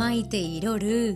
maite 0.00 0.40
iroru. 0.56 1.12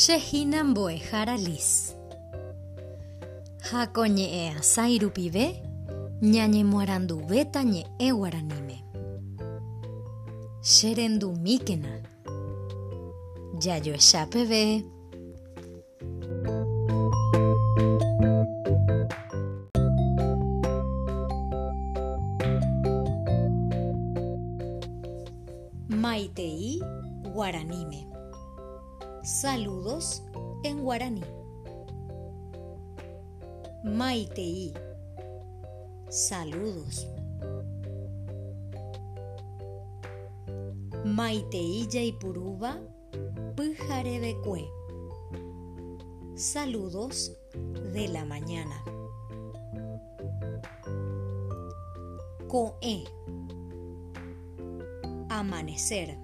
Shehinan 0.00 0.72
boejara 0.76 1.36
lis. 1.36 1.70
Jakoñe 3.68 4.26
e 4.40 4.42
ñañe 6.34 6.62
muarandu 6.70 7.16
beta 7.28 7.60
ñe 7.72 7.82
e 8.06 8.08
guaranime. 8.18 8.76
Sherendu 10.72 11.28
mikena. 11.44 11.92
Yayo. 13.62 13.96
Maitei 26.08 26.80
Guaranime. 27.34 28.08
Saludos 29.22 30.22
en 30.64 30.82
guaraní. 30.82 31.22
Maitei. 33.84 34.72
Saludos. 36.08 37.06
Maitei 41.04 41.86
Yaipuruba 41.92 42.78
Pujarebecue. 43.54 44.64
Saludos 46.36 47.36
de 47.92 48.08
la 48.08 48.24
mañana. 48.24 48.82
Coe. 52.48 53.04
Amanecer. 55.38 56.18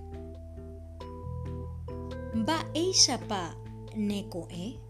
Va 2.48 2.58
eishapa 2.74 3.54
necoe. 3.94 4.80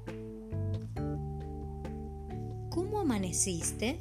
¿Cómo 2.71 3.01
amaneciste? 3.01 4.01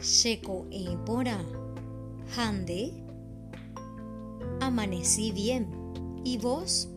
Sheko 0.00 0.66
e 0.70 0.96
pora. 1.04 1.44
Hande. 2.36 3.02
Amanecí 4.60 5.32
bien. 5.32 5.66
¿Y 6.24 6.38
vos? 6.38 6.88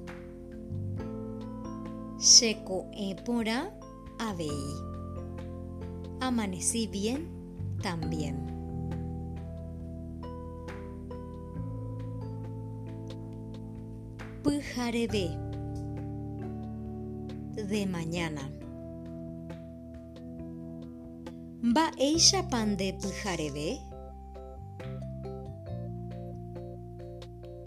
Sheko 2.19 2.85
e 2.93 3.15
pora. 3.25 3.75
Abei. 4.19 4.51
Amanecí 6.19 6.85
bien 6.85 7.27
también. 7.81 8.52
De 17.55 17.85
mañana. 17.85 18.41
¿Va 21.63 21.91
ella 21.97 22.49
pan 22.49 22.75
de 22.75 22.93
Pujarebe? 23.01 23.79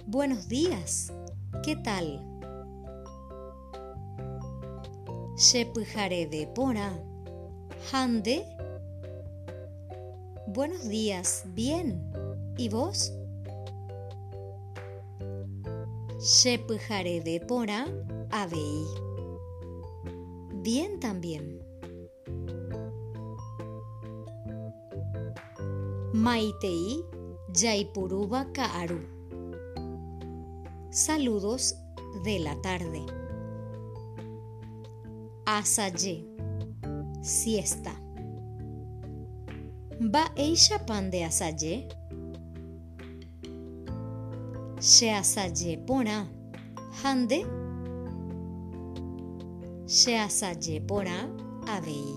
Buenos 0.05 0.49
días, 0.49 1.11
¿qué 1.65 1.77
tal? 1.77 2.23
Se 5.37 5.65
Pujarebe 5.65 6.47
pora. 6.55 6.93
Hande. 7.91 8.45
Buenos 10.47 10.87
días, 10.89 11.45
bien. 11.55 12.13
¿Y 12.59 12.69
vos? 12.69 13.15
De 16.19 17.45
pora 17.47 17.87
abei. 18.31 18.87
Bien 20.63 20.99
también. 20.99 21.61
Maitei 26.13 27.05
Yaipuruba 27.53 28.51
Kaaru. 28.53 29.01
Saludos 30.91 31.77
de 32.25 32.39
la 32.39 32.61
tarde. 32.63 33.05
Asaye. 35.45 36.27
Siesta. 37.21 37.93
¿Va 40.01 40.33
ella 40.37 40.85
pan 40.87 41.11
de 41.11 41.25
asaye? 41.25 41.89
Se 44.87 45.11
asaye 45.11 45.79
pora. 45.79 46.29
Hande. 47.03 47.45
Se 49.85 50.17
asaye 50.17 50.81
pora 50.81 51.29
abei. 51.67 52.15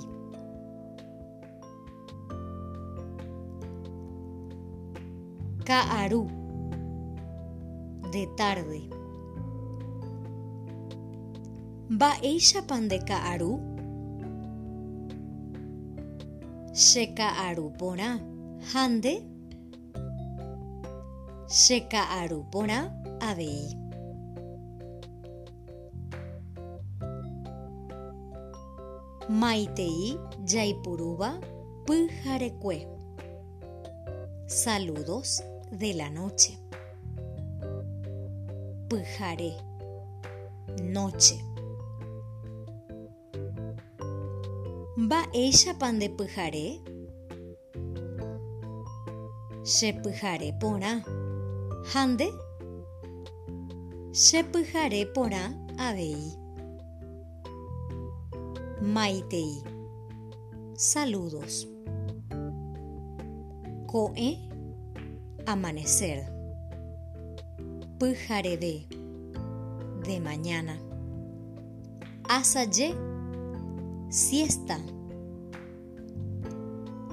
Kaaru. 5.66 6.28
De 8.12 8.28
tarde. 8.38 8.82
¿Va 11.90 12.12
ella 12.22 12.62
pan 12.68 12.88
de 12.88 13.00
Kaaru? 13.00 13.60
Se 16.72 17.16
Kaaru 17.16 17.74
pora. 17.80 18.20
Hande. 18.76 19.39
Sheka 21.52 22.08
arupora 22.10 22.94
abei. 23.20 23.76
Maitei 29.30 30.20
Yaipuruba 30.46 31.42
Pujarecue. 31.88 32.88
Saludos 34.46 35.44
de 35.72 35.96
la 35.96 36.12
noche. 36.12 36.60
Pujare. 38.88 39.56
Noche. 40.84 41.44
¿Va 44.98 45.28
ella 45.34 45.74
pan 45.80 45.98
de 45.98 46.12
pujare? 46.12 46.80
Se 49.64 49.94
pujare 49.94 50.54
pora. 50.60 51.19
Hande. 51.92 52.32
Se 54.12 54.44
pujare 54.44 55.08
pora 55.08 55.52
abei. 55.78 56.38
Maitei. 58.80 59.64
Saludos. 60.76 61.68
Coe. 63.88 64.38
Amanecer. 65.48 66.32
Pujarebe. 67.98 68.88
De 70.04 70.20
mañana. 70.20 70.78
Asaye. 72.30 72.94
Siesta. 74.10 74.78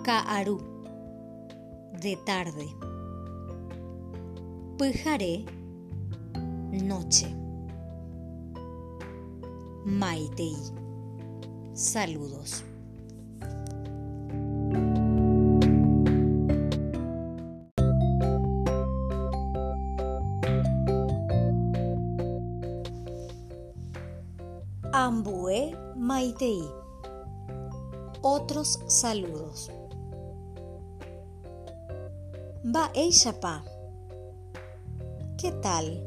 Kaaru. 0.04 0.58
De 1.98 2.16
tarde. 2.26 2.85
Noche. 6.70 7.34
Maitei. 9.86 10.54
Saludos. 11.72 12.62
Ambue 24.92 25.74
Maitei. 25.96 26.60
Otros 28.20 28.80
saludos. 28.88 29.70
Va 32.64 32.90
Eishapa. 32.94 33.75
¿Qué 35.38 35.52
tal? 35.52 36.02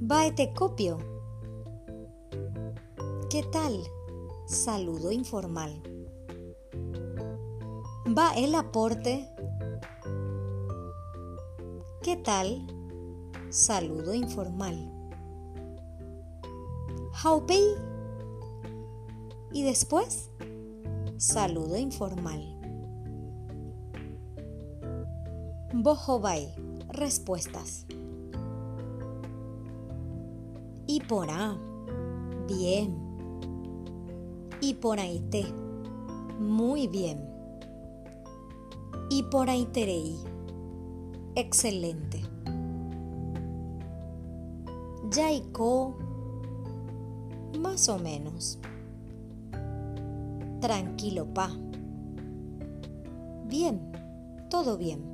Va 0.00 0.30
te 0.34 0.52
copio. 0.52 0.98
¿Qué 3.30 3.42
tal? 3.50 3.82
Saludo 4.44 5.12
informal. 5.12 5.82
Va 8.06 8.34
el 8.34 8.54
aporte. 8.54 9.26
¿Qué 12.02 12.16
tal? 12.16 12.66
Saludo 13.48 14.12
informal. 14.12 14.92
Haupei. 17.14 17.64
¿Y 19.52 19.62
después? 19.62 20.28
Saludo 21.16 21.78
informal. 21.78 22.61
Bojobay. 25.74 26.54
Respuestas. 26.90 27.86
Y 30.86 31.00
por 31.00 31.30
A. 31.30 31.56
Bien. 32.46 32.94
Y 34.60 34.74
por. 34.74 34.98
Muy 36.38 36.88
bien. 36.88 37.26
Y 39.08 39.22
por 39.24 39.48
ahí 39.48 39.64
terei. 39.72 40.18
Excelente. 41.34 42.20
Yaiko. 45.10 45.96
Más 47.58 47.88
o 47.88 47.98
menos. 47.98 48.58
Tranquilo, 50.60 51.32
pa. 51.32 51.50
Bien, 53.46 53.92
todo 54.50 54.76
bien. 54.76 55.11